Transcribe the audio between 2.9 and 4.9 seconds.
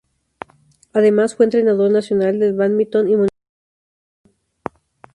y monitor de atletismo.